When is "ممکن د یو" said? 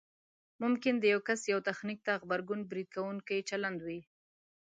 0.61-1.19